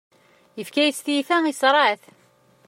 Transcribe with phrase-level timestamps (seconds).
[0.57, 2.01] Yefka-yas tiyita iṣreɛ-it.